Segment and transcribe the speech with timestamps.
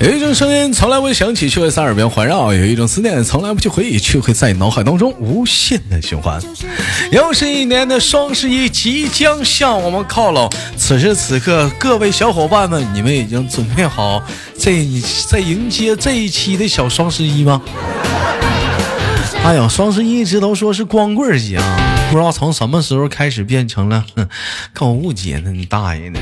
[0.00, 6.40] 有一种声音从来未响起，却会在耳边环绕；有一种思念从来不去回忆，却会在脑海当中无限的循环。
[7.12, 14.22] 又是一年的双十一即将向我们靠拢，此时此刻，各位小伙伴们，你们已经准备好
[14.58, 14.86] 这
[15.28, 17.60] 在迎接这一期的小双十一吗？
[19.44, 24.02] 哎呀，双十一一直都说是光棍节啊，不知道从什么时候开始变成了
[24.72, 25.50] 购物节呢？
[25.50, 26.18] 你大爷的！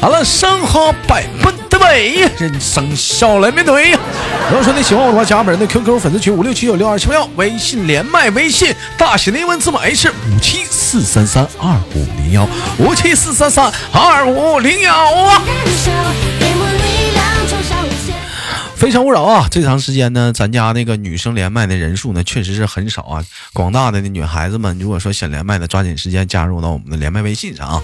[0.00, 1.52] 好了，生活百般
[1.86, 3.92] 哎呀，人生笑来面对。
[3.92, 12.46] 如果说你喜欢我的话，加本人的 QQ 粉丝群五六七九六二七八幺，微信连麦，微信大写的英文字母 H 五七四三三二五零幺
[12.78, 15.42] 五七四三三二五零幺啊。
[18.76, 19.48] 非诚勿扰啊！
[19.50, 23.24] 这长时间呢，咱家那个女生连麦的人数呢，确实是很少啊。
[23.54, 27.82] 广大的女孩子们，如果说想连麦的，抓紧时间加入到我们的连麦微信上啊！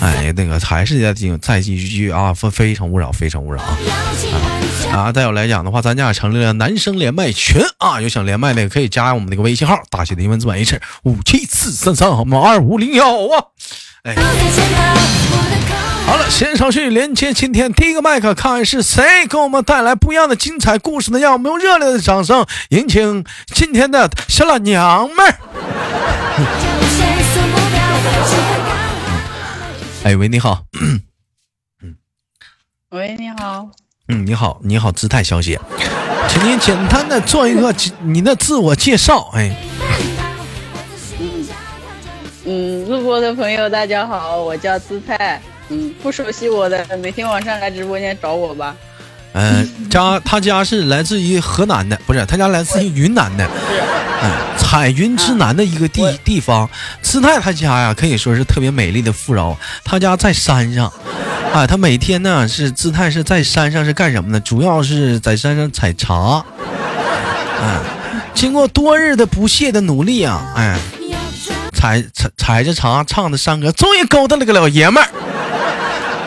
[0.00, 2.34] 哎，那个还是再继再继续啊！
[2.34, 3.78] 非非诚勿扰，非诚勿扰啊！
[4.92, 7.98] 啊，再有来讲的话，咱家也成立了男生连麦群啊！
[8.02, 12.38] 有想连麦的可以加我们那个微信号，大写的英文字母 H 五七四三三好吗？
[12.44, 13.40] 二五零幺啊！
[14.02, 14.14] 哎。
[16.36, 21.18] 先上去连接今天第一个麦克，看是谁给我们带来不一样的精彩故事呢？
[21.18, 25.32] 让我们用热烈的掌声，迎请今天的小老娘们儿。
[30.04, 30.64] 哎喂，你好。
[30.78, 31.00] 嗯。
[32.90, 33.70] 喂，你好。
[34.08, 35.58] 嗯，你好，你好，姿态小姐，
[36.28, 39.30] 请您简单的做一个 你的自我介绍。
[39.32, 39.56] 哎。
[41.18, 41.48] 嗯。
[42.44, 45.40] 嗯，录播的朋友大家好，我叫姿态。
[45.68, 48.74] 嗯， 不熟悉我的，每天晚上来直播间找我吧。
[49.32, 53.46] 嗯，家他家是来自于河南的，不是他家来自于云南的，
[54.22, 56.66] 嗯，彩云之南的一个地地方。
[57.02, 59.54] 姿态他家呀，可以说是特别美丽的富饶。
[59.84, 60.90] 他家在山上，
[61.52, 64.40] 啊，他每天呢是姿态是在山上是干什么呢？
[64.40, 66.42] 主要是在山上采茶。
[67.60, 67.84] 嗯，
[68.32, 70.78] 经过多日的不懈的努力啊，哎，
[71.74, 75.08] 采采采着茶，唱着山歌，终于勾搭了个老爷们儿。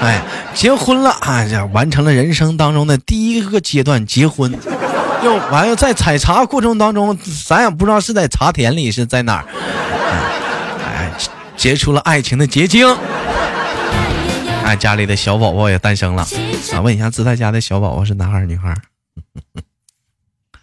[0.02, 0.22] 哎，
[0.54, 4.52] 结婚了，哎呀，完成了人生当中的第一个阶段，结婚，
[5.24, 9.46] 又完了，在采茶过程当中，咱也不知道是在茶田里是在哪儿，
[10.86, 11.12] 哎，
[11.58, 12.88] 结出了爱情的结晶，
[14.64, 16.26] 哎，家里的小宝宝也诞生了，
[16.74, 18.74] 啊，问一下，姿态家的小宝宝是男孩女孩？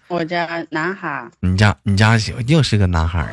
[0.08, 1.28] 我家男孩。
[1.40, 2.16] 你家你家
[2.46, 3.26] 又是个男孩。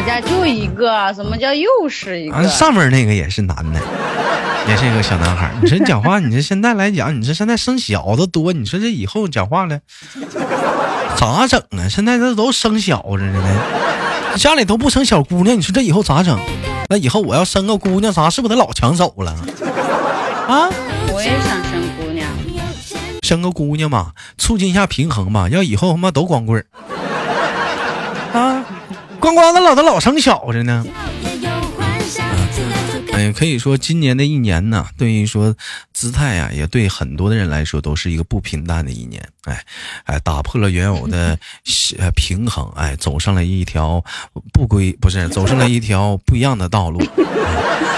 [0.00, 2.48] 我家就一个，什么叫又是一个？
[2.48, 3.78] 上面那个也是男的，
[4.66, 5.52] 也是一个小男孩。
[5.60, 9.78] 你说你讲话，你这现在来讲，你说现在生小子多，你说这以后讲话了
[11.18, 11.86] 咋整啊？
[11.90, 13.44] 现在这都生小子呢，
[14.36, 16.40] 家里都不生小姑娘，你说这以后咋整？
[16.88, 19.32] 那以后我要生个姑娘，啥是不是得老抢手了？
[20.48, 20.70] 啊？
[21.12, 22.26] 我也想生姑娘，
[23.20, 25.50] 生个姑娘嘛，促进一下平衡嘛。
[25.50, 26.89] 要以后他妈都光棍啊？
[29.20, 30.84] 光光的老的老生小子呢？
[33.12, 35.54] 哎，可以说今年的一年呢，对于说
[35.92, 39.22] 姿态啊，也对很多的人来说都是一个不平淡的一年。
[39.44, 39.62] 哎，
[40.04, 41.38] 哎，打破了原有的
[41.98, 44.02] 呃平衡，哎，走上了一条
[44.52, 46.98] 不归，不是走上了一条不一样的道路。
[47.00, 47.89] 哎，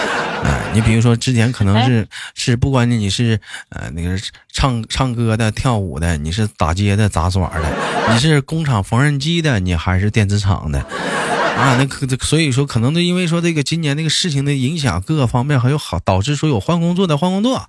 [0.74, 3.38] 你比如说之前可能是是不管你是
[3.68, 4.18] 呃那个
[4.52, 10.78] 唱唱歌的、跳舞的，你是打街的、杂耍的，你是工厂缝纫机的，你还是电子厂的，
[11.58, 17.68] 啊，那可所以说可能都因为说这个今年那个事情的影响，各个方面还有好导致说有换工作的换工作，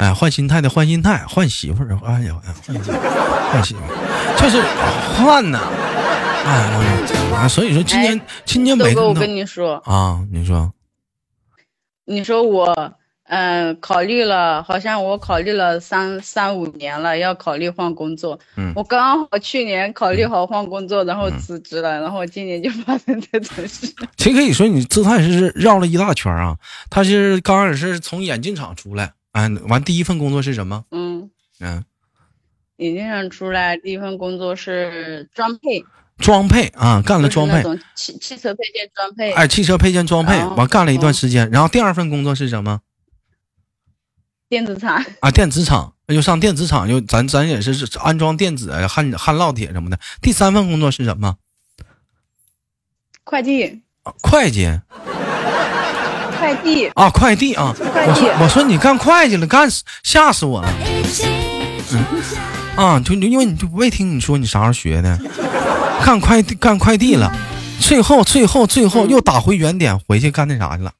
[0.00, 2.34] 哎，换心态的换心态，换媳妇儿，哎呀，
[2.66, 2.76] 换
[3.52, 4.60] 换媳妇儿，就是
[5.16, 5.60] 换呐，
[6.44, 10.72] 哎，啊，所以说今年今年每个我跟你说啊，你说。
[12.06, 12.94] 你说我，
[13.24, 18.38] 嗯，考虑了，好像我考虑了三三五年了，要考虑换工作。
[18.56, 23.86] 嗯，我刚好去年考虑好换工作，然后辞职了，然后今年就发生这种事。
[24.16, 26.56] 其实可以说，你姿态是绕了一大圈啊。
[26.90, 30.84] 他是刚开始是从眼镜厂出来，哎，完第一份工作是什么？
[30.90, 31.30] 嗯
[31.60, 31.82] 嗯，
[32.76, 35.84] 眼镜厂出来第一份工作是装配。
[36.18, 37.62] 装配啊，干了装配，
[37.94, 42.80] 汽汽车配件装配，哎，汽车配件装配，完干了一段时间，然后第二份工作是什么？
[44.48, 45.04] 电子厂。
[45.20, 49.98] 啊，电子厂，又上电子厂，又咱咱也是安装电子、焊焊烙铁什么的。
[50.22, 51.36] 第三份工作是什么？
[53.24, 53.82] 快递，
[54.22, 54.70] 会计，
[56.38, 59.68] 快递啊，快递啊，我说我说你干会计了，干
[60.02, 60.72] 吓死我了，
[61.92, 62.04] 嗯。
[62.76, 65.18] 啊，就因为你就没听你说你啥时候学的。
[66.04, 67.32] 干快干快递了，
[67.80, 70.92] 最后最后最后又打回原点，回去干那啥去了。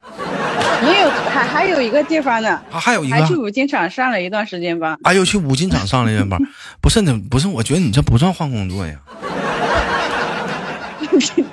[0.82, 4.96] 没有，还还还有一个地方呢，还还有一个还去五金厂上了一段时间班。
[5.02, 6.40] 哎呦，去五金厂上了一段班，
[6.80, 8.94] 不是你不是，我觉得你这不算换工作呀。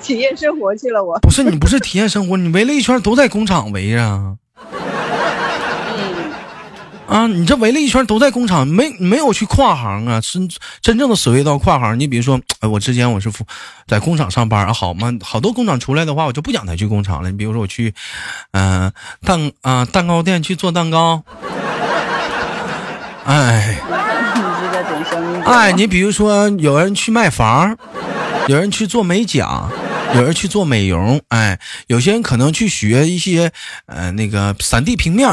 [0.02, 4.36] 体验生活去了，我不是你不是体验生活，你围了一圈都在工厂围着。
[7.08, 10.20] 啊，你这围了一圈都在工厂，没没有去跨行啊？
[10.20, 10.48] 真
[10.80, 13.30] 真正的所谓到跨行，你比如说，哎，我之前我是
[13.86, 17.30] 在工厂上班啊，好嘛，好多工厂出来的话，我就不想再去工厂了。
[17.30, 17.92] 你比如说我去，
[18.52, 18.90] 嗯，
[19.26, 21.22] 蛋啊蛋糕店去做蛋糕，
[23.26, 23.78] 哎，
[25.44, 27.76] 哎，你比如说有人去卖房，
[28.46, 29.64] 有人去做美甲。
[30.14, 33.50] 有人去做美容，哎，有些人可能去学一些，
[33.86, 35.28] 呃，那个三 D 平面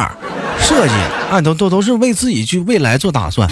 [0.59, 0.93] 设计，
[1.29, 3.49] 啊，都都都是为自己去未来做打算。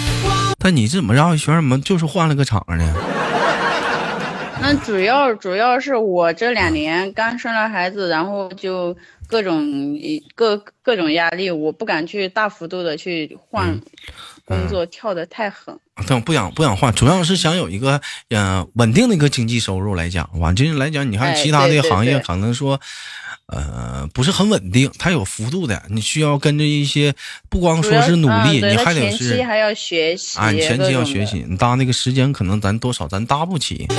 [0.58, 2.94] 但你怎么让学生们就是换了个场呢？
[4.60, 8.96] 那主要主要是我这两年刚生了孩子，然后就
[9.28, 9.96] 各种
[10.34, 13.80] 各各种压力，我不敢去大幅度的去换
[14.48, 15.78] 工作，跳的太狠。
[16.06, 18.00] 但不想不想换，主要是想有一个
[18.30, 22.80] 嗯稳定的一个经济收入来讲，完就是来讲，你看其他的行业可能说，
[23.46, 27.14] 呃不是很稳定，它有幅度的，你需要跟着一些，
[27.48, 33.96] 不光说是努力，你还得是还要学习，啊，前期要学习，你搭那个时间可能咱多少咱搭不起，嗯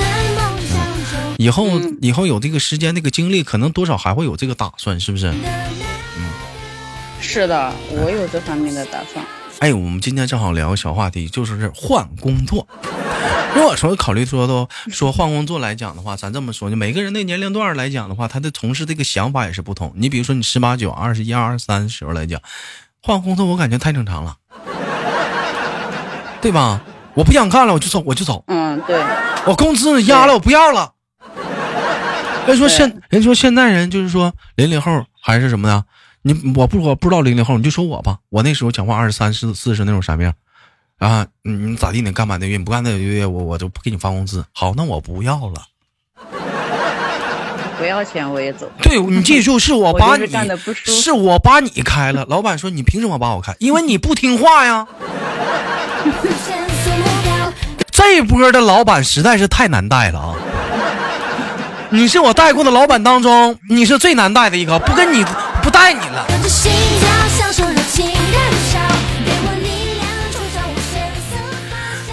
[1.36, 1.66] 以后
[2.02, 5.28] 以后有这个时间那个精力，可能多少还会有这个打算，是不是？
[5.28, 6.30] 嗯，
[7.20, 9.24] 是的，我有这方面的打算。
[9.60, 12.66] 哎，我们今天正好聊个小话题，就是换工作。
[13.54, 19.92] 如果说考虑说都说换工作来讲的话，咱这么说，就每个人的年龄段来讲的话，他的从事这个想法也是不同。
[19.96, 22.40] 你比如说，你十八九、二十一、二十三的时候来讲，
[23.02, 24.36] 换工作我感觉太正常了，
[26.40, 26.80] 对吧？
[27.12, 28.42] 我不想干了，我就走，我就走。
[28.46, 28.98] 嗯，对。
[29.44, 30.94] 我工资压了，我不要了。
[32.46, 35.84] 人说现人说现在人就是说零零后还是什么呀？
[36.22, 38.18] 你我不我不知道零零后，你就说我吧。
[38.28, 40.34] 我那时候讲话二十三四四十那种啥样
[40.98, 41.26] 啊？
[41.42, 42.02] 你咋地？
[42.02, 44.44] 你干满的月，你不干那个月，我我就不给你发工资。
[44.52, 45.62] 好，那我不要了。
[47.78, 48.70] 不要钱我也走。
[48.82, 50.26] 对你记住，是我把你
[50.84, 52.26] 是我把你开了。
[52.28, 53.56] 老板说你凭什么把我开？
[53.58, 54.86] 因为你不听话呀。
[57.90, 60.34] 这波的老板实在是太难带了啊！
[61.88, 65.24] 你是我带过的老板当中，你是最难带的一个，不跟你。
[65.92, 66.26] 不带你了。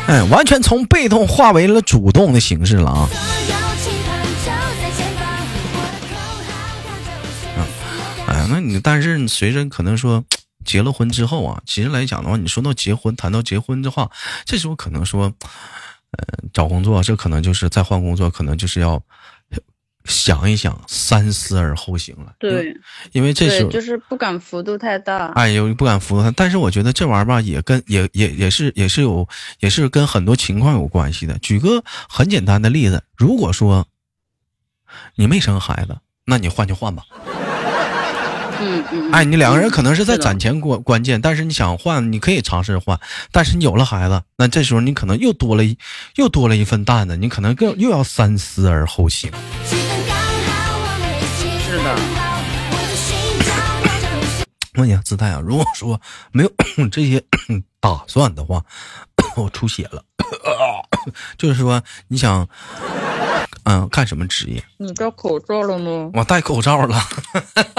[0.08, 3.10] 哎，完全从被动化为了主动的形式了啊！
[8.28, 10.24] 哎，那你但是你随着可能说
[10.64, 14.10] 结了婚之后啊，其实来讲的话，你说到结婚，谈到结婚的话，
[14.46, 19.02] 这时候可能说，呃，找工作，这可能就是再换工作，可能就是要。
[20.08, 22.34] 想一想，三思而后行了。
[22.40, 22.76] 对，
[23.12, 25.28] 因为这是就是不敢幅度太大。
[25.34, 29.28] 哎呦，不敢幅度太但是我觉得这玩意儿吧，也跟也也也是也是有
[29.60, 31.38] 也是跟很多情况有关系的。
[31.40, 33.86] 举个很简单的例子，如果说
[35.16, 37.04] 你没生孩子，那你换就换吧。
[38.60, 39.12] 嗯嗯。
[39.12, 43.00] 哎，你两个人可能是在攒钱关关键，但是你想换，你可以尝试换。
[43.32, 45.78] 但是你有了孩子，那这时候你可能又多了一
[46.16, 49.32] 又多了一份担子，你可能更又要三思而后行。
[54.76, 56.00] 问一下姿态啊，如果说
[56.32, 56.52] 没有
[56.92, 57.24] 这些
[57.82, 58.64] 打算的话，
[59.36, 60.04] 我出血了。
[61.38, 62.48] 就是说，你想，
[63.64, 64.64] 嗯，干什么职业？
[64.78, 66.12] 你戴口罩了吗？
[66.14, 67.00] 我戴口罩了。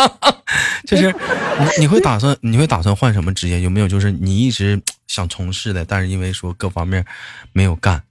[0.86, 3.60] 就是你，你会打算，你会打算换什么职业？
[3.60, 7.04] 有没有就是你一直想从事的，但是因为说各方面
[7.52, 8.02] 没有干？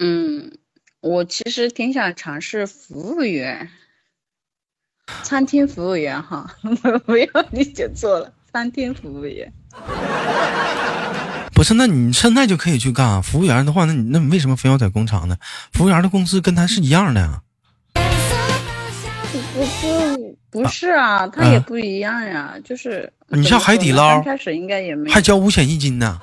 [0.00, 0.58] 嗯，
[1.02, 3.68] 我其实挺想尝试服务员。
[5.24, 6.48] 餐厅服务员哈，
[7.04, 9.52] 不要理解错了，餐厅服务员。
[11.52, 15.36] 不是，那你现在就可以去干啊服务员的话，那你那你为什么非要在工厂呢？
[15.72, 17.42] 服务员的工资跟他是一样的呀。
[19.52, 26.20] 不不不是啊，他也不一样呀，就是你像海底捞，开始应该也没还交五险一金呢。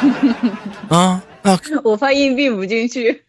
[0.88, 3.24] 啊，啊我发硬币不进去。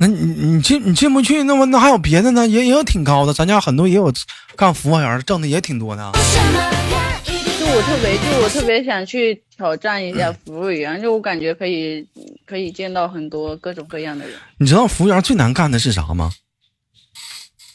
[0.00, 2.46] 那你你进你进不去，那么那还有别的呢？
[2.46, 4.12] 也也有挺高的，咱家很多也有
[4.56, 6.12] 干服务员挣的也挺多的。
[6.14, 12.06] 就我特别就我特别想去挑战一下服务员，就我感觉可以
[12.46, 14.38] 可以见到很多各种各样的人。
[14.58, 16.30] 你知道服务员最难干的是啥吗？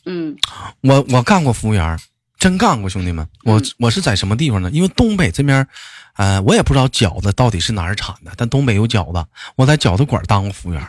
[0.06, 0.36] 嗯，
[0.82, 2.00] 我我干过服务员，
[2.40, 4.70] 真干过，兄弟们，我我是在什么地方呢？
[4.72, 5.68] 因为东北这边，
[6.16, 9.26] 呃，我也不知道饺子到底是哪儿产的，但东北有饺子，
[9.58, 10.82] 我在饺子馆当过服务员。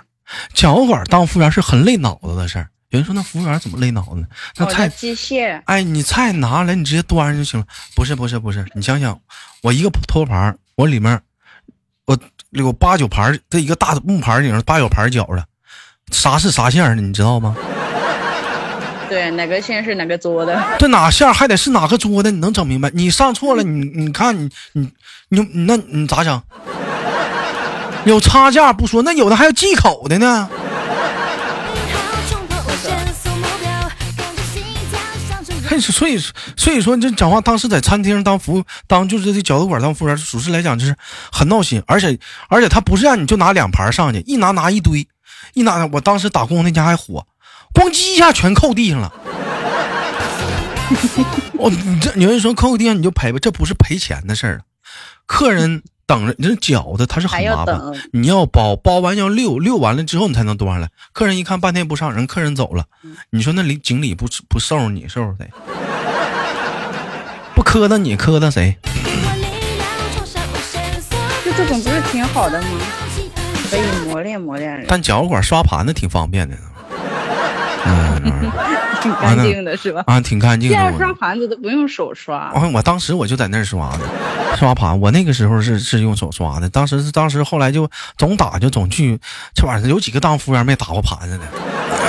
[0.54, 4.26] 饺子馆当服务员是很累脑子的事儿，有人说那服务员怎么累脑子呢？
[4.56, 5.60] 那菜机械。
[5.66, 7.66] 哎，你菜拿来，你直接端上就行了。
[7.94, 9.18] 不是不是不是，你想想，
[9.62, 11.20] 我一个托盘，我里面
[12.06, 12.16] 我
[12.50, 15.44] 有八九盘，这一个大木盘顶上八九盘饺子，
[16.10, 17.56] 啥是啥馅的，你知道吗？
[19.08, 20.60] 对，哪个馅是哪个做的？
[20.78, 22.30] 这哪馅还得是哪个做的？
[22.30, 22.90] 你能整明白？
[22.94, 24.90] 你上错了，你你看你你
[25.28, 26.42] 你那你咋整？
[28.04, 30.48] 有差价不说，那有的还有忌口的呢。
[35.80, 36.16] 所以
[36.56, 40.94] 所以说，你这讲话当时在餐厅当服务，当就是这饺子馆当服务员，属实来讲就是
[41.32, 42.16] 很闹心，而且
[42.48, 45.08] 而且他不是让你就拿两盘上去，一拿拿一堆，
[45.54, 47.26] 一拿我当时打工那家还火，
[47.74, 49.12] 咣叽一下全扣地上了。
[51.58, 54.62] 哦，你这有人说扣地上你就赔吧，这不是赔钱的事儿
[55.26, 55.82] 客人。
[56.06, 57.80] 等着，你这饺子它是很麻烦，
[58.12, 60.88] 你要包，包完要溜，溜完了之后你才能端上来。
[61.12, 62.84] 客人一看半天不上，人客人走了，
[63.30, 65.50] 你说那领经理不不收拾你，收拾谁？
[67.54, 68.76] 不磕碜你，磕碜谁？
[71.44, 72.68] 就这种不是挺好的吗？
[73.70, 74.84] 可以磨练磨练。
[74.88, 76.56] 但饺子馆刷盘子挺方便的。
[77.86, 78.50] 嗯。
[79.04, 80.02] 挺干净的是吧？
[80.06, 80.76] 啊，挺干净的。
[80.76, 82.50] 现在刷盘子都不用手刷。
[82.72, 84.98] 我当时我就在那儿刷的，刷盘。
[84.98, 86.70] 我那个时候是是用手刷的。
[86.70, 89.20] 当时当时后来就总打就总去，
[89.54, 91.44] 这玩意儿有几个当服务员没打过盘子的？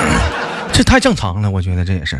[0.71, 2.19] 这太正常了，我觉得这也是。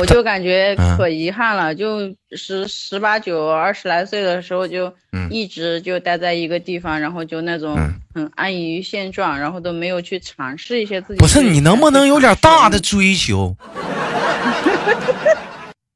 [0.00, 2.00] 我就感觉可遗憾了，就
[2.32, 4.92] 十十八九、二十来岁的时候，就
[5.30, 7.76] 一直就待在一个地方，然后就那种
[8.14, 11.20] 很安于现状，然后都没有去尝试一些自己。
[11.20, 13.54] 不是你能不能有点大的追求？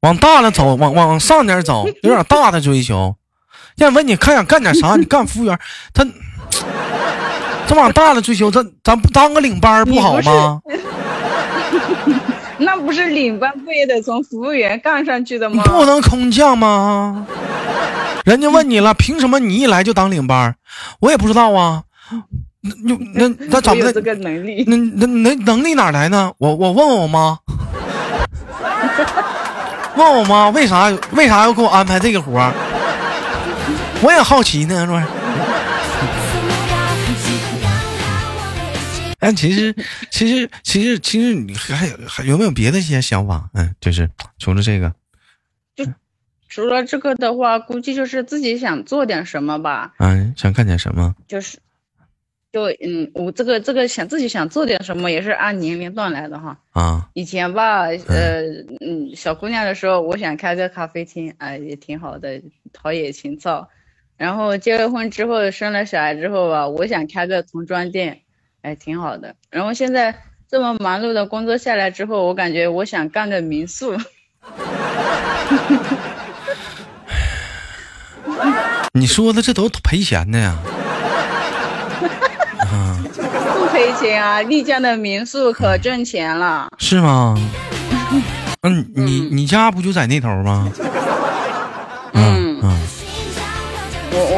[0.01, 3.15] 往大了走，往往上点走，有点大的追求。
[3.77, 4.95] 要问你看想干点啥？
[4.95, 5.59] 你干服务员，
[5.93, 6.05] 他
[7.67, 10.61] 这往大了追求，咱咱不当个领班不好吗？
[12.87, 15.61] 那不是领班不也得从服务员干上去的吗？
[15.65, 17.27] 不能空降吗？
[18.23, 20.55] 人家问你了， 凭什么你一来就当领班？
[21.01, 21.83] 我也不知道啊。
[22.61, 23.91] 那那那咋的？
[23.91, 24.63] 这个能力？
[24.67, 26.31] 那那那能力哪来呢？
[26.37, 27.37] 我我问问我妈，
[29.97, 32.39] 问我妈为啥为啥要给我安排这个活
[34.01, 35.03] 我也好奇呢，是
[39.27, 39.75] 但其实，
[40.09, 43.49] 其实，其实，其实，你还有还有没有别的一些想法？
[43.53, 44.95] 嗯，就是除了这个，
[45.75, 45.85] 就
[46.47, 49.93] 除了这个的话，估计就是自己想做点什么吧。
[49.99, 51.13] 嗯，想干点什么？
[51.27, 51.57] 就是，
[52.53, 56.57] 就嗯，我这个这个想自己想做点什么，也是按年龄段来的哈。
[56.71, 57.09] 啊。
[57.13, 58.43] 以前吧，呃，
[58.79, 62.41] 嗯，小姑娘的时候，我想开个咖啡厅，哎，也挺好的，
[62.71, 63.67] 陶冶情操。
[64.15, 68.21] 然后结了婚之后，生了小孩之后吧，我想开个童装店。
[68.67, 69.33] 哎，挺好的。
[69.49, 70.13] 然后现在
[70.51, 73.95] 这么忙碌的工作下来之后，我感觉我想干个民宿。
[78.91, 80.57] 你说的这都赔钱的呀？
[83.53, 84.41] 不赔钱啊！
[84.41, 86.67] 丽江的民宿可挣钱了。
[86.77, 87.37] 是吗？
[88.63, 90.69] 嗯，你你家不就在那头吗？
[92.13, 92.77] 嗯嗯。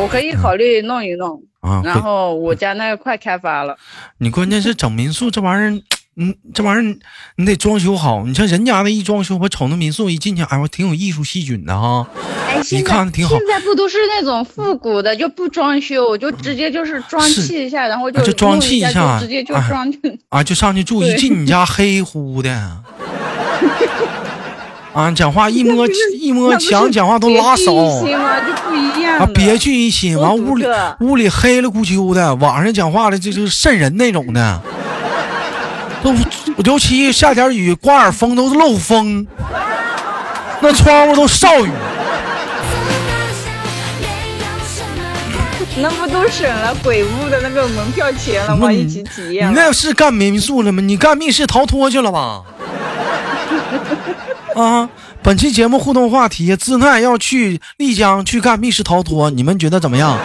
[0.09, 1.41] 可以考虑弄一弄。
[1.61, 3.75] 啊，然后我家那个快开发了。
[4.19, 5.81] 你关键是整民宿这玩意儿，
[6.15, 6.97] 嗯，这玩意儿
[7.35, 8.23] 你得装修好。
[8.25, 12.07] 你像人家那一装修，我瞅那民宿一进去，哎，我挺有艺术细菌的哈。
[12.47, 13.35] 哎，一看挺好。
[13.37, 19.93] 现在不都是那种复古的，就不装修，就直接就是装砌一下，然后就就装砌一下，直接就装
[20.29, 21.03] 啊，就上去住。
[21.03, 22.83] 一进你家黑乎的。
[24.99, 25.87] 啊，讲话一摸
[26.19, 27.73] 一摸墙，讲话都拉手。
[29.17, 30.65] 啊，别具一新，完屋里
[30.99, 34.61] 屋里黑了咕秋的，晚上讲话的就就瘆人那种的。
[36.03, 36.13] 都
[36.65, 39.25] 尤其下点雨，刮点风都是漏风，
[40.59, 41.69] 那窗户都少雨。
[45.81, 48.69] 那不都省了鬼屋的那个门票钱了吗？
[48.69, 49.49] 一起体验。
[49.49, 50.81] 你那是干民宿了吗？
[50.81, 52.41] 你干密室逃脱去了吧？
[54.59, 54.89] 啊！
[55.23, 60.19] 本期节目互动话题：姿态要去丽江去干密室逃脱，你们觉得怎么样？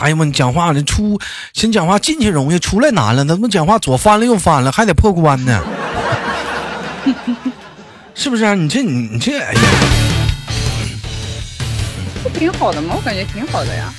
[0.00, 0.24] 哎呀妈！
[0.24, 1.20] 你讲话这出，
[1.52, 3.24] 先讲话进去容易，出来难了。
[3.24, 5.62] 怎么讲话左翻了右翻了，还得破关呢？
[8.14, 8.54] 是不是啊？
[8.54, 9.60] 你这你你这，哎呀，
[12.24, 12.94] 不挺好的吗？
[12.96, 13.94] 我感觉挺好的呀。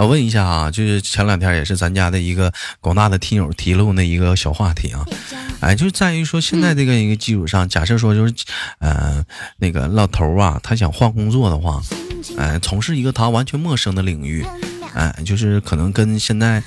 [0.00, 5.04] 啊，问一下啊，就是前两天也是咱家的一个广大的听友提露那一个小话题啊，
[5.60, 8.32] 哎，就在于说现在这个一个基础上，假设说就是，
[8.78, 9.22] 呃，
[9.58, 11.82] 那个老头啊，他想换工作的话，
[12.38, 14.42] 哎，从事一个他完全陌生的领域，
[14.94, 16.62] 哎，就是可能跟现在，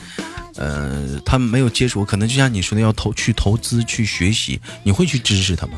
[0.58, 5.74] 呃，他们没有接触，可能就像你说的，要投去投资去学习，你会去支持他吗？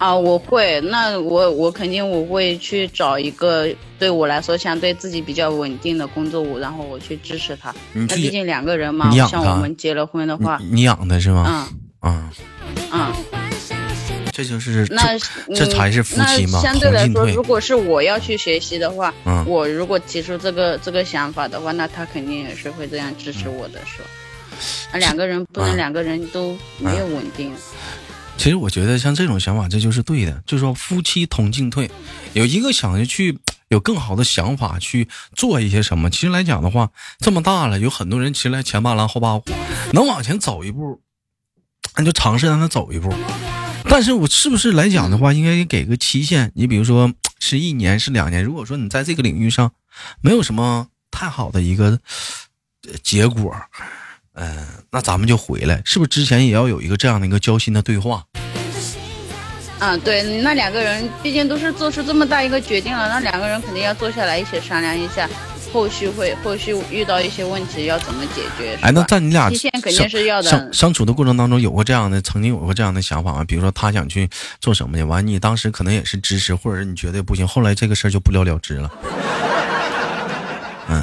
[0.00, 7.74] 啊，我会，那我我肯定我会去找一个对我来说相对自己比较稳定的工作，我然后我去支持他。
[7.92, 11.68] 那毕竟两个人嘛，像我们结了婚的话，你养的是吗？
[12.02, 12.30] 嗯
[12.90, 13.12] 嗯嗯，
[14.32, 15.18] 这就是那
[15.54, 16.62] 这才是夫妻嘛。
[16.62, 24.08] 相对来说，如果是我要去学习的话，嗯，我如果提出这个这个想法的话，那他肯定也是会这样支持我的，是吧？
[24.94, 27.52] 那两个人不能两个人都没有稳定。
[28.40, 30.42] 其实我觉得像这种想法，这就是对的。
[30.46, 31.90] 就是说夫妻同进退，
[32.32, 36.08] 有一个想着去有更好的想法去做一些什么。
[36.08, 39.44] 其实来讲的话，这么大了，有很多人其实来前八郎后八虎，
[39.92, 41.02] 能往前走一步，
[41.96, 43.12] 那就尝试让他走一步。
[43.90, 46.50] 但是我是不是来讲的话，应该给个期限？
[46.54, 48.42] 你比如说是一年，是两年。
[48.42, 49.70] 如果说你在这个领域上
[50.22, 52.00] 没有什么太好的一个
[53.02, 53.54] 结果。
[54.34, 58.24] 嗯，那咱们就回来，是不是之前也要有一个这样的一个交心的对话？
[59.80, 65.26] 嗯，对，那两个人毕竟都是做出这么大一个决定了，那两个人肯定要坐下来一起商量一下，
[65.72, 68.78] 后续会后续遇到一些问题要怎么解决。
[68.82, 69.50] 哎，那在你俩
[69.82, 70.50] 肯定是要的。
[70.50, 73.42] 相相处的过程当中，有过这样的，曾经有过这样的想法吗？
[73.42, 74.28] 比如说他想去
[74.60, 78.90] 做什么去，完你当时可能也是支持，或者是你觉得不行，后来这个事儿就不了了之了。
[80.88, 81.02] 嗯。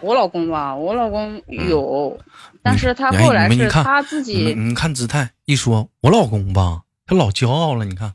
[0.00, 2.16] 我老公吧，我老公有，
[2.62, 4.54] 但是他后来是他自己。
[4.56, 7.84] 你看姿态，一说我老公吧，他老骄傲了。
[7.84, 8.12] 你看，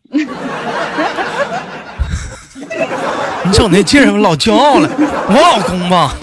[3.44, 4.90] 你瞅那劲儿，老骄傲了。
[4.98, 6.16] 我老公吧，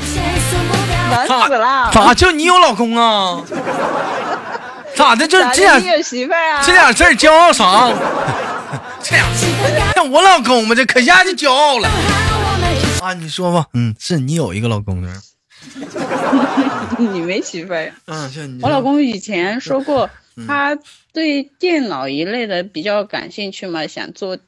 [1.11, 1.90] 难死了。
[1.93, 3.43] 咋就你有老公啊？
[4.97, 5.26] 咋的？
[5.26, 6.62] 就这点有媳妇啊？
[6.64, 7.93] 这点事儿骄傲啥？
[9.02, 9.26] 这样，
[9.95, 11.89] 像我老公吧，这可下就骄傲了。
[13.02, 15.08] 啊，你说吧，嗯，是你有一个老公的。
[16.99, 17.92] 你没媳妇儿？
[18.06, 20.08] 嗯，我老公以前说过，
[20.46, 20.76] 他
[21.12, 24.38] 对电脑一类的比较感兴趣嘛，想做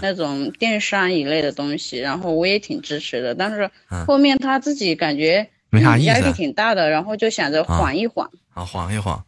[0.00, 3.34] 那种电商一类的东西，然后我也挺支持的。
[3.34, 3.70] 但是
[4.06, 9.22] 后面他自己感觉没啥意思，压力挺大的，然后就想着缓一缓啊，缓一缓。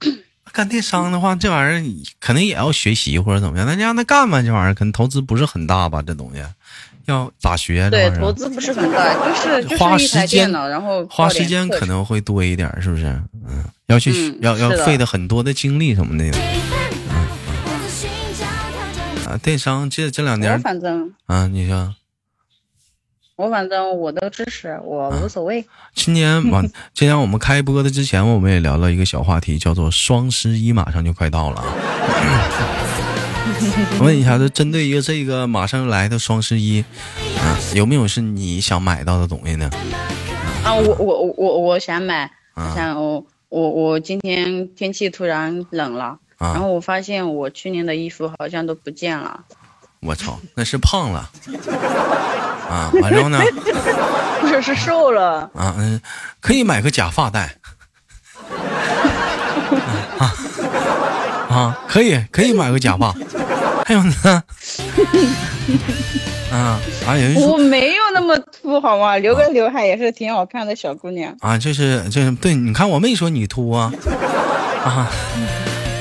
[0.52, 1.82] 干电商的话，这玩意儿
[2.20, 6.40] 肯定也要学习或者怎么样，那你让他干吧，这玩意儿可能投资不是很大吧，这东西。
[7.06, 7.88] 要咋学？
[7.90, 13.04] 对，投资不是很大，就是花时间，然后花时间可能会多一点，是不是？
[13.46, 16.24] 嗯，要去要要费的很多的精力什么的。
[16.24, 16.32] 嗯
[19.26, 21.94] 啊，电商这这两年，反正啊，你说，
[23.36, 25.64] 我反正我都支持，我无所谓。
[25.94, 31.64] 今年晚， 今年我们开播的之前，我们也聊了一个小话题，叫做双十一马上就快到了。
[34.00, 36.84] 问一下，就针对于这个马上来的双十一，
[37.18, 39.70] 嗯，有没有是你想买到的东西呢？
[40.64, 49.40] 啊，我我我我想买，我想我我我今天天气突然冷了，然后我发现我去年的衣服好像都不见了。
[50.00, 51.30] 我操，那是胖了
[52.68, 52.90] 啊！
[53.00, 53.40] 完之后呢？
[54.40, 55.50] 不 是，是瘦了。
[55.54, 56.00] 啊嗯，
[56.40, 57.56] 可以买个假发戴。
[61.54, 63.14] 啊，可以可以买个假发。
[63.86, 64.12] 还有呢，
[66.50, 67.14] 啊 啊！
[67.16, 69.16] 有人说我没有那么秃好吗？
[69.18, 71.58] 留个刘海也是挺好看的小姑娘啊。
[71.58, 73.92] 就是就是对，你看我没说你秃啊
[74.82, 75.10] 啊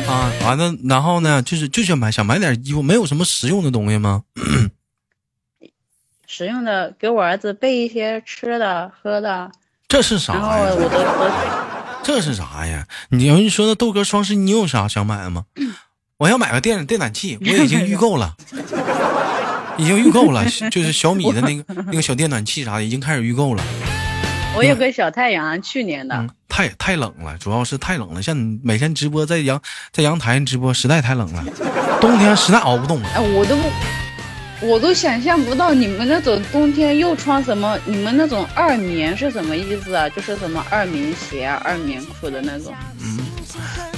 [0.07, 0.31] 啊！
[0.45, 4.23] 完了，然后呢，就是就想买想买点衣服，没有什么实用的东西吗？
[6.25, 9.51] 实用的，给我儿子备一些吃的喝的。
[9.89, 10.71] 这是啥呀？
[12.03, 12.85] 这是啥呀？
[13.09, 15.45] 你要你说那豆哥双十一你有啥想买的吗？
[16.17, 18.35] 我要买个电电暖器，我已经预购了，
[19.77, 23.63] 已经预购了，就是小米的那个那个小电暖器啥的，已经开始预购了。
[24.55, 26.27] 我有个小太阳，去年的。
[26.47, 28.21] 太太冷了，主要是太冷了。
[28.21, 29.59] 像你每天直播在阳
[29.91, 31.43] 在阳台上直播，实在太冷了，
[31.99, 33.01] 冬天实在熬不动。
[33.03, 33.63] 哎，我都不。
[34.63, 37.77] 我都想象不到你们那种冬天又穿什么？
[37.85, 40.07] 你们那种二棉是什么意思啊？
[40.09, 42.73] 就是什么二棉鞋啊、二棉裤的那种。
[43.01, 43.19] 嗯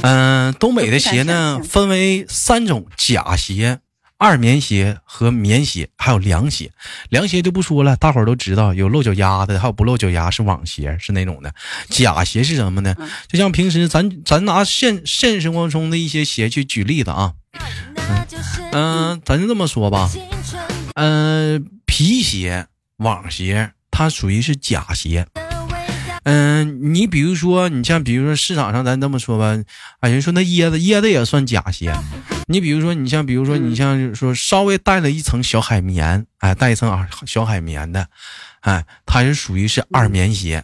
[0.02, 3.80] 嗯，东北的鞋呢分为三种：假鞋、
[4.26, 6.72] 二棉鞋和棉鞋，还有凉鞋。
[7.10, 11.54] 凉鞋就不说了，大伙儿都知道，有露脚丫的，还有不露脚丫是网鞋，是那种的。
[11.90, 12.96] 假鞋是什么呢？
[13.28, 17.34] 就像平时咱咱拿现现实生活中的一些鞋去举例子啊。
[18.72, 20.10] 嗯，咱就这么说吧。
[20.96, 22.66] 嗯，皮鞋、
[22.98, 25.28] 网鞋，它属于是假鞋。
[26.24, 29.56] 嗯，你比如说，你像比如说市场上，咱这么说吧，
[30.00, 31.94] 啊，人说那椰子，椰子也算假鞋。
[32.48, 38.08] 你比如说，你像比如说，你像说稍微带了一层小海绵，哎，带一层啊小海绵的，
[38.62, 40.64] 哎，它是属于是二棉鞋，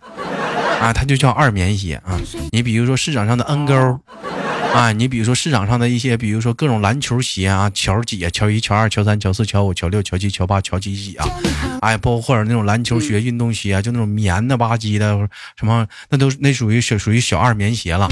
[0.80, 2.20] 啊，它就叫二棉鞋啊。
[2.52, 4.00] 你比如说市场上的 N 勾。
[4.74, 11.28] 啊，你比如说市场上的一些，比如说各种篮球鞋啊，乔几啊，乔一、乔二、乔三、乔四、乔五、乔六、乔七、乔八、乔几几啊，
[11.82, 18.08] 哎，包括或者那种篮球鞋、运动鞋啊，就那种棉的吧唧的，什么那都那属于小属于小二棉鞋了。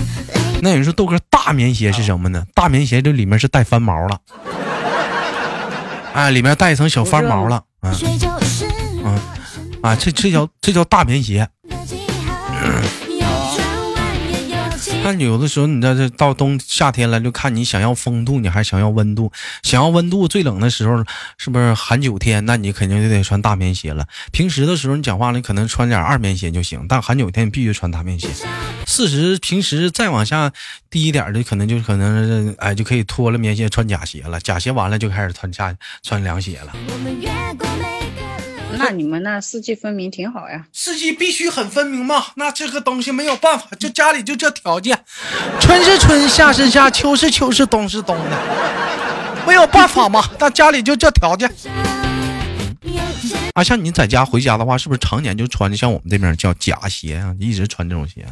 [0.61, 2.45] 那有人说豆哥大棉鞋是什么呢？
[2.53, 4.19] 大棉鞋这里面是带翻毛了，
[6.13, 7.93] 哎，里面带一层小翻毛了，嗯
[9.05, 9.19] 嗯，
[9.81, 11.47] 啊，这这叫这叫大棉鞋。
[15.09, 19.31] 但有的时候，你在这到冬夏天了，就看你想要风度，你还想要温度。
[19.63, 21.03] 想要温度，最冷的时候
[21.39, 22.45] 是不是寒九天？
[22.45, 24.05] 那你肯定就得穿大棉鞋了。
[24.31, 28.27] 平时的时候，你讲话了你可能穿点二棉鞋就行，但寒九天你必须穿大棉鞋。
[28.85, 30.51] 四十平时再往下
[30.91, 34.39] 低一点的，可能就可能哎就可以脱了棉鞋穿假鞋了。
[34.39, 37.68] 假鞋完了就开始穿下穿凉鞋了。
[38.79, 42.27] 那你们那四季分明挺好呀，四季必须很分明嘛。
[42.35, 44.97] 那这个东西没有办法，就家里就这条件，
[45.59, 48.37] 春是春，夏是夏，秋是秋，是冬是冬的，
[49.45, 50.23] 没有办法嘛。
[50.39, 51.51] 那家里就这条件。
[53.53, 57.35] 啊，像你在家回家的话，是不是常年就穿的像我们这边叫假鞋啊？
[57.39, 58.25] 一直穿这种鞋。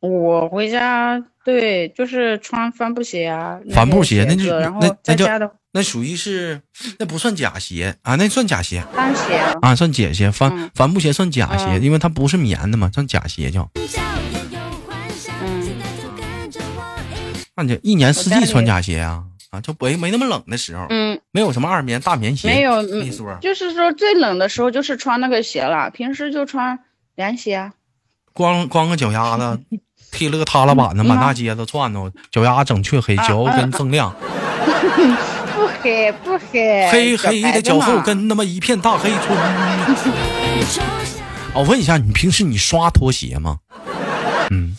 [0.00, 5.52] 我回家对，就是穿帆布鞋啊，帆布鞋那就那那叫。
[5.72, 6.60] 那属于是，
[6.98, 8.82] 那不算假鞋啊，那算假鞋。
[8.92, 13.70] 帆鞋啊，算假鞋，帆帆布鞋算假鞋，因为它不是棉的嘛，算假鞋叫。
[15.42, 15.70] 嗯。
[17.54, 19.22] 那你一年四季穿假鞋啊？
[19.50, 20.86] 啊，就没没那么冷的时候。
[20.88, 21.20] 嗯。
[21.30, 22.48] 没有什么二棉大棉鞋。
[22.48, 22.82] 没有。
[22.82, 23.38] 没说。
[23.40, 26.80] 就是说最冷的时候就是穿那个鞋了，平时就穿
[27.14, 27.70] 凉鞋。
[28.32, 29.60] 光光个脚丫子，
[30.10, 34.14] 踢了个塌拉板子，满大街都转呢，脚丫整黢黑，脚后跟锃亮。
[35.54, 39.38] 不黑不黑，黑黑的脚后跟那么一片大黑村。
[41.52, 43.58] 我问一下，你平时你刷拖鞋吗？
[44.50, 44.76] 嗯，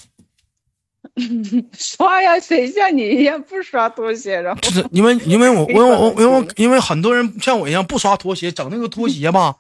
[1.78, 4.40] 刷呀，谁像你一样不刷拖鞋？
[4.42, 9.56] 然后就是因为因为我我我因为因为很多人像我一样不刷拖鞋，整那个拖鞋吧，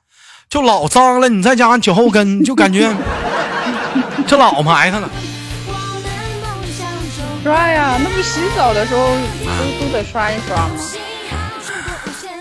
[0.49, 1.29] 就老脏了。
[1.29, 2.93] 你再加上脚后跟，就感觉
[4.25, 5.09] 这老埋汰了。
[7.43, 10.73] 刷呀，那不洗澡的时候都都得刷一刷吗？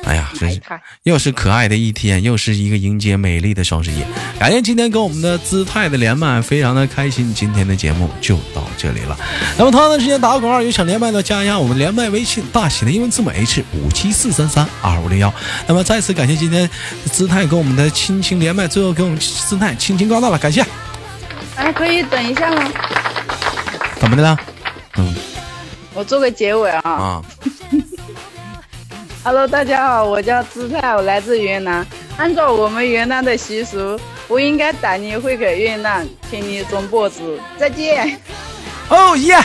[0.05, 0.61] 哎呀，真是
[1.05, 4.03] 又是可爱的一天，又是一个迎接美丽的双十一。
[4.39, 7.33] 感谢今天跟我们的姿态的连麦，非常的开心。
[7.33, 9.17] 今天的节目就到这里了。
[9.57, 15.33] 那么同样的时间打个广告，有想连麦的加一下我们连麦微信，大写的英文字母 H 五七四三三二五零幺。
[15.67, 16.69] 那么再次感谢今天
[17.07, 20.63] 姿态跟我们的亲情连麦，最后跟我们姿态亲情告到了，感谢。
[21.55, 22.65] 哎，可以等一下吗？
[23.99, 24.37] 怎么的呢？
[25.01, 25.15] 嗯，
[25.95, 26.83] 我做个结尾啊。
[26.85, 27.23] 啊。
[29.25, 31.87] Hello，大家好，我叫姿态，我来自云南。
[32.19, 37.41] 按照我们云南的习俗，我应该带你回给云南，请你种脖子。
[37.59, 38.21] 再见。
[38.89, 39.39] 哦耶！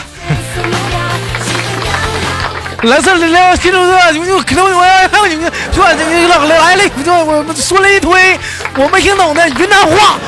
[2.82, 8.38] 来这来，听众哥，你们就可能我还有你们说这个来了，就我说了一堆
[8.76, 10.18] 我没听懂的云南话。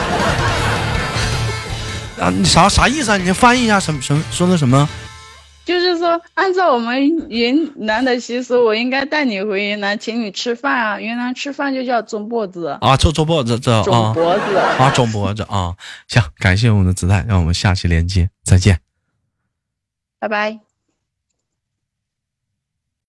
[2.21, 3.17] 啊，你啥啥意思啊？
[3.17, 4.89] 你翻译一下什么什么说的什么？
[5.69, 10.99] 就是说，按照我们云南的习俗，我应该带你回云南，请你吃饭啊！
[10.99, 15.77] 云南吃饭就叫中脖子啊，做中脖子，这中脖子啊，中脖子啊！
[16.09, 18.81] 行，感谢我们的子弹，让我们下期连接，再见，
[20.19, 20.68] 拜拜。